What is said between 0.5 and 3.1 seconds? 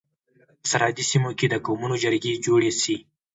په سرحدي سيمو کي د قومونو جرګي جوړي سي.